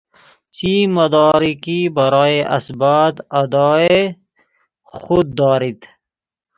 [0.55, 4.15] چه مدارکی برای اثبات ادعای
[4.83, 5.87] خود دارید؟